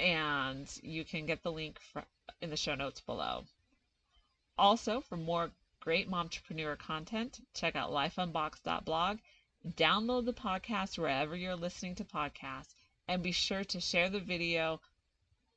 and 0.00 0.68
you 0.82 1.04
can 1.04 1.26
get 1.26 1.42
the 1.42 1.52
link 1.52 1.78
in 2.42 2.50
the 2.50 2.56
show 2.56 2.74
notes 2.74 3.00
below. 3.00 3.46
Also, 4.58 5.00
for 5.00 5.16
more 5.16 5.52
great 5.80 6.12
entrepreneur 6.12 6.76
content, 6.76 7.40
check 7.54 7.76
out 7.76 7.90
lifeunboxed.blog. 7.90 9.18
Download 9.66 10.24
the 10.24 10.32
podcast 10.32 10.98
wherever 10.98 11.36
you're 11.36 11.56
listening 11.56 11.94
to 11.94 12.04
podcasts, 12.04 12.74
and 13.06 13.22
be 13.22 13.32
sure 13.32 13.64
to 13.64 13.80
share 13.80 14.08
the 14.08 14.20
video, 14.20 14.80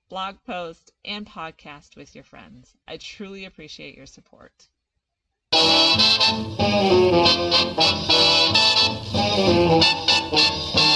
blog 0.10 0.38
post, 0.46 0.92
and 1.04 1.26
podcast 1.26 1.96
with 1.96 2.14
your 2.14 2.24
friends. 2.24 2.76
I 2.88 2.98
truly 2.98 3.46
appreciate 3.46 3.98
your 3.98 4.06
support. 4.06 4.68
Thank 6.32 6.60
you. 10.80 10.91